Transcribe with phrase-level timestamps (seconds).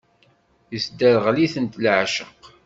[0.75, 2.33] Isderɣel-itent leɛceq.